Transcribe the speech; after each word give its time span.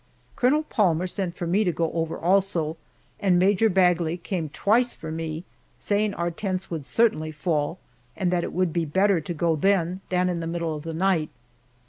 Colonel 0.35 0.63
Palmer 0.63 1.05
sent 1.05 1.35
for 1.35 1.45
me 1.45 1.63
to 1.63 1.71
go 1.71 1.91
over 1.91 2.17
also, 2.17 2.75
and 3.19 3.37
Major 3.37 3.69
Bagley 3.69 4.17
came 4.17 4.49
twice 4.49 4.95
for 4.95 5.11
me, 5.11 5.43
saying 5.77 6.15
our 6.15 6.31
tents 6.31 6.71
would 6.71 6.87
certainly 6.87 7.31
fall, 7.31 7.77
and 8.17 8.31
that 8.31 8.43
it 8.43 8.51
would 8.51 8.73
be 8.73 8.83
better 8.83 9.21
to 9.21 9.33
go 9.35 9.55
then, 9.55 10.01
than 10.09 10.27
in 10.27 10.39
the 10.39 10.47
middle 10.47 10.73
of 10.75 10.81
the 10.81 10.95
night. 10.95 11.29